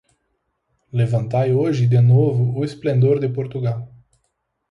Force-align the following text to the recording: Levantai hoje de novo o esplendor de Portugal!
Levantai 0.91 1.53
hoje 1.53 1.85
de 1.85 2.01
novo 2.01 2.57
o 2.57 2.65
esplendor 2.65 3.19
de 3.19 3.29
Portugal! 3.29 3.87